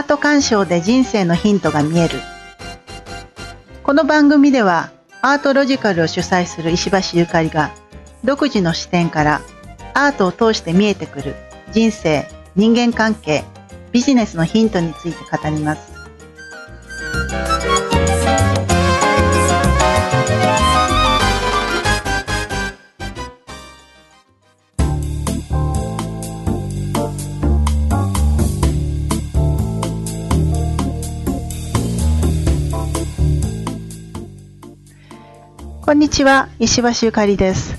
[0.00, 2.20] アート鑑賞で人生のヒントが見える。
[3.82, 7.70] この番組ではアートロジカルを主催する石橋ゆかりが
[8.24, 9.42] 独自の視点から
[9.92, 11.34] アートを通して見えてくる
[11.72, 12.26] 人生
[12.56, 13.44] 人間関係
[13.92, 15.92] ビジネスのヒントについて語ります。
[35.90, 37.76] こんにちは、石橋ゆかりです。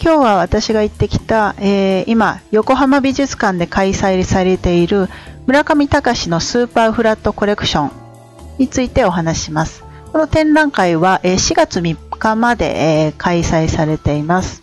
[0.00, 5.08] 今日は私が行ってきた、えー今、横浜美術館で開催されている
[5.48, 7.90] 村上隆のスーパーフラットコレクション
[8.58, 9.82] についてお話しします。
[10.12, 14.62] この展覧会は、え4月3日まで、え開催されています。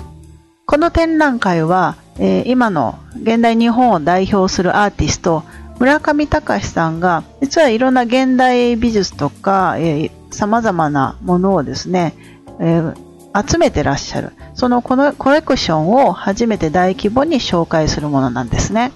[0.65, 5.43] この展覧会は、え今の現代日本を代表するアーティスト、
[5.77, 12.13] 村上隆さんが、実はいろんな現代美術とか、えー様々なものをですね、
[12.59, 14.31] えー集めてらっしゃる。
[14.53, 18.93] そのこのコレクションを初めて大規模に紹介するものなんですね。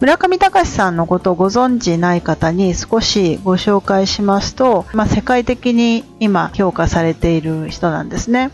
[0.00, 8.50] 村上隆さんのことをご存知ない方に少しご紹介しますと、まあ、世界的に今評価されている人なんですね。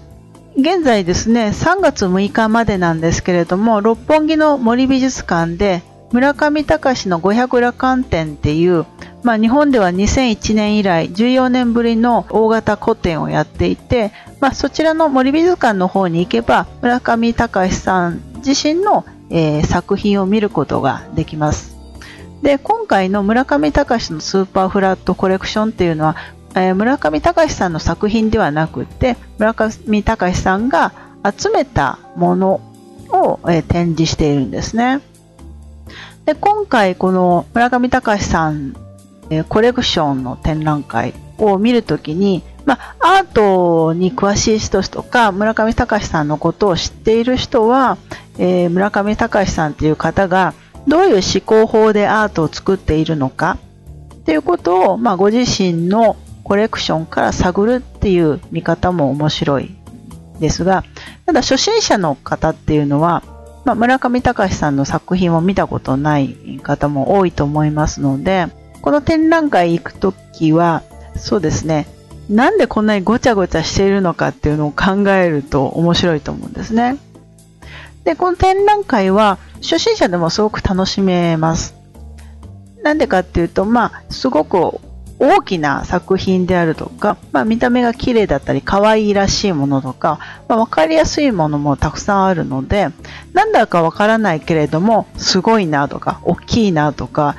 [0.57, 8.85] 現在ですね、3月6日までなんですけれども、六本木の森美術館で村上隆の500羅漢展っていう、
[9.27, 21.77] まあ、日本では2001年以来14年ぶりの大型個展をやっていて、まあ、そちらの森美術館の方に行けば村上隆さん自身の、えー作品を見ることができます。
[22.41, 26.15] で今回の村上隆のスーパーフラットコレクションっていうのは、
[26.55, 30.93] えー村上隆さんの作品ではなくて村上隆さんが
[31.37, 32.61] 集めたもの
[33.09, 35.01] を、えー展示しているんですね。
[36.27, 38.86] で今回この村上隆さん
[39.31, 47.99] えコレクションの展覧会を見るときに、まあ、アートに詳しい人とか村上隆さんのことを知っている人は、
[48.39, 50.55] えー村上隆さんという方が
[50.87, 53.59] どういう思考法でアートを作っているのか
[54.15, 59.75] っていうことを、まあ、ご自身のコレクションから探るっていう見方も面白い
[60.39, 60.85] ですが
[61.25, 63.25] ただ初心者の方っていうのは、
[63.65, 68.47] まあ、村上隆さんの作品を見たことない方も多いと思いますので
[68.81, 70.83] この展覧会行くときは、
[71.17, 71.87] そうですね、
[72.29, 76.97] なんでこんなにごちゃごちゃしているのかっていうのを考えると面白いと思うんですね。
[78.05, 81.75] で、この展覧会は初心者でもすごく楽しめます。
[82.83, 84.81] なんでかっていうと、まあ、すごく
[85.19, 92.89] 大きな作品であるとか、まあ、見た目が綺麗だったり、可愛いらしいものとか、まあ、わかりやすいものもたくさんあるので、
[93.33, 97.35] なんだかわからないけれども、すごいなとか、大きいなとか、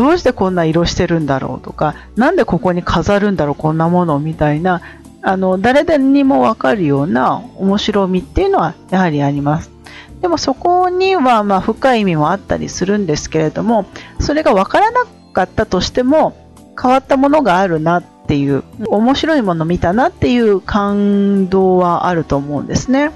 [0.00, 4.80] どうしてこんな色してるんだろうとか、なんでここに飾るんだろう、こんなものみたいな、
[5.20, 9.70] あの、誰でにもわかるような面白みっていうのはやはりあります。
[10.22, 13.84] でもそこにはま深い意味もあったりするんですけれども、
[14.20, 16.34] それがわからなかったとしても、
[16.80, 23.10] 変わったものがあるなっていう、面白いもの見たなっていう感動はあると思うんですね。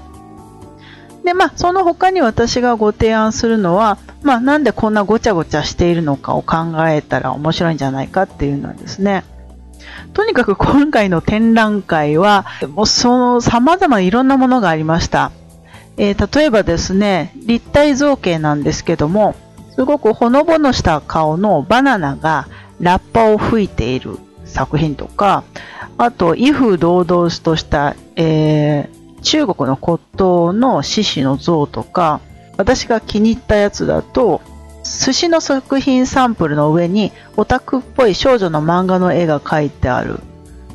[1.25, 6.55] で、まあ、その他に私がご提案するのは、まあ、なんでこんなごちゃごちゃしているのかを考
[6.87, 9.25] えたら面白いんじゃないかっていうのはですね。
[10.13, 15.31] とにかく今回の展覧会は、もうその様々いろんなものがありました。
[15.97, 19.35] えー例えばですね、立体造形なんですけども、
[19.73, 22.47] すごくほのぼのした顔のバナナが
[22.79, 25.43] ラッパを吹いている作品とか、
[25.97, 32.21] あと、威風堂々とした、えー中国の骨董の獅子の像とか、
[32.57, 34.39] 私が気に入ったやつだと、
[34.83, 40.19] 寿司の作品サンプルの上にオタクっぽい少女の漫画の絵が描いてある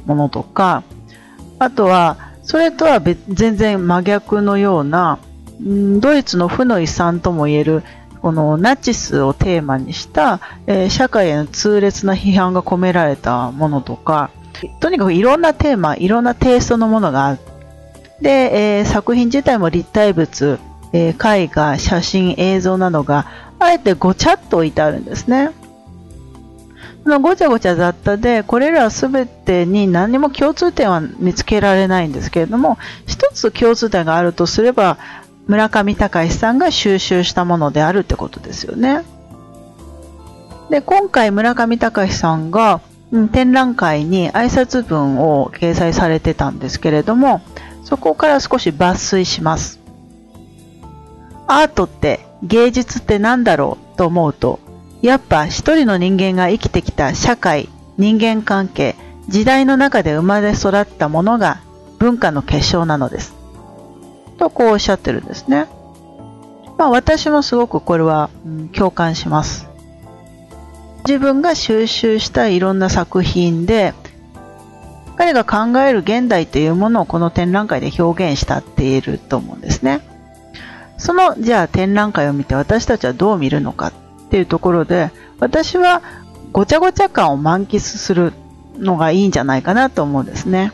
[0.05, 0.83] ものとか、
[1.61, 5.21] あとは、それとは全然真逆のような、
[5.61, 7.85] ドイツの負の遺産とも言える、
[8.21, 14.31] このナチスをテーマにした、えー社会への痛烈な批判が込められたものとか、
[14.81, 17.39] とにかくいろんなテーマ、いろんなテイストのものがあっ、
[18.21, 20.59] で、えー作品自体も立体物、
[20.93, 23.27] えー絵画、写真、映像などが、
[23.59, 25.51] あえてごちゃっと置いてあるんですね。
[27.03, 34.99] そのごちゃごちゃ雑多で、これらすべてに何も共通点は見つけられないんですけれども、一つ共通点があるとすれば、
[35.47, 39.03] 村上隆さんが収集したものであるってことですよね。
[40.69, 42.81] で、今回村上隆さんが、
[43.33, 47.41] 展覧会に挨拶文を掲載されてたんですけれども、
[47.85, 49.81] そこから少し抜粋します。
[51.47, 54.61] アートって芸術って何だろうと思うと、
[55.03, 58.97] やっぱ一人の人間が生きてきた社会、人間関係、
[59.29, 61.61] 時代の中で生まれ育ったものが
[61.99, 63.35] 文化の結晶なのです。
[64.39, 65.67] とこうおっしゃってるんですね。
[66.79, 69.69] まあ私もすごくこれは、うん、共感します。
[71.07, 73.95] 自分が収集したいろんな作品で
[75.21, 80.01] 彼が考える現代というものをこの展覧会で表現したって言えると思うんですね。
[80.97, 83.93] その、じゃあ展覧会を見て私たちはどう見るのかっ
[84.31, 86.01] ていうところで、私は
[86.53, 88.33] ごちゃごちゃ感を満喫する
[88.79, 90.73] のがいいんじゃないかなと思うんですね。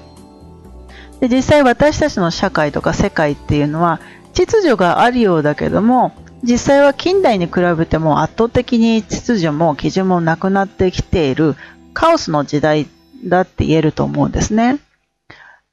[1.19, 3.99] で実際私たちの社会とか世界っていうのは
[4.32, 6.12] 秩序があるようだけども
[6.44, 11.56] 実際は近代に比べても圧倒的に秩序も基準もなくなってきている
[11.94, 12.87] カオスの時代
[13.24, 14.78] だって言えると思うんですね。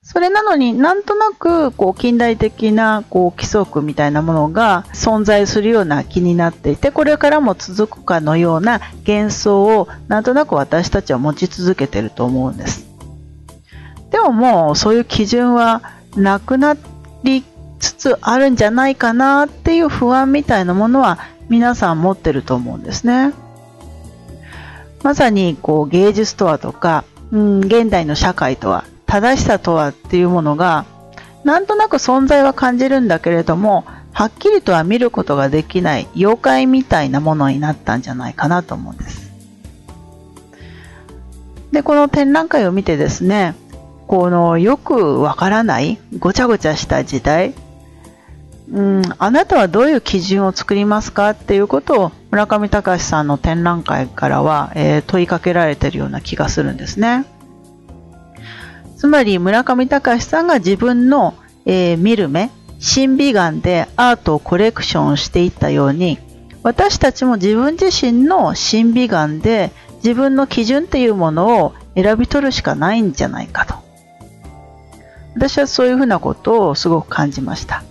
[0.06, 12.86] それなのになんとなくこう近代的なこう規則みたいなものが存在するような気になっていてこれからも続くかのような幻想をなんとなく私たちは持ち続けてると思うんです。
[14.12, 15.82] でももうそういう基準は
[16.18, 16.76] なくな
[17.24, 17.44] り
[17.80, 21.18] つつあるんじゃないかなっていう不安みたいなものは
[21.50, 23.34] 皆さん持ってると思うんですね。
[25.02, 30.86] まさにこう芸術とはとかうん、現代の社会とは、正しさとはっていうものが、
[31.44, 39.34] なんとなく存在は感じるんだけれども、はっきりとは見ることができない妖怪みたいなものになったんじゃないかなと思うんです。
[41.72, 43.56] で、この展覧会を見てですね、
[44.06, 47.56] このよくわからないごちゃごちゃした時代、
[48.72, 57.26] うん、あなたはどういう基準を作りますかっていうことを村上隆さんの展覧会からは、えー、問いかけられてるような気がするんですね。
[58.98, 66.20] つまり村上隆さんが自分の、えー、見る目、審美眼でアートをコレクションしていったように
[66.64, 73.76] 私たちも自分自身の審美眼で自分の基準っていうものを選び取るしかないんじゃないかと。
[75.36, 77.84] 私はそういうふうなことをすごく感じました。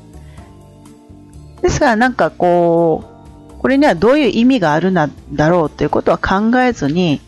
[1.63, 3.05] ですからなんかこ
[3.59, 5.09] う、これにはどういう意味があるんだ
[5.49, 7.21] ろうということは考えずに、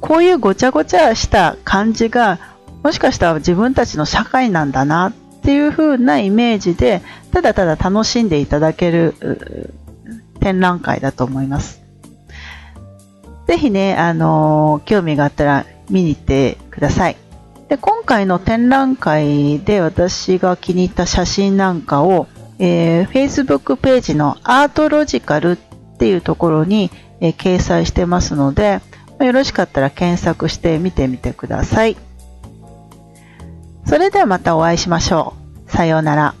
[0.00, 2.38] こういうごちゃごちゃした感じが、
[2.82, 5.12] もしかしたら自分たちの社会なんだなっ
[5.42, 7.02] ていう風なイメージで、
[7.32, 9.74] ただただ楽しんでいただける
[10.40, 11.82] 展覧会だと思います。
[13.46, 17.16] ぜひね、あのー、興味があったら見に行ってください。
[17.68, 22.26] で今回の展覧会で私が気に入った写真なんかを
[22.60, 25.56] えー、Facebook ページのアートロジカルっ
[25.96, 26.90] ていうところに、
[27.20, 28.80] えー、掲載してますので、
[29.18, 31.96] まよろしかったら検索して見てみてください。
[33.86, 35.34] それではまたお会いしましょ
[35.66, 35.70] う。
[35.70, 36.34] さようなら。